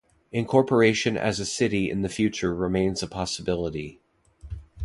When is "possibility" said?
3.07-3.99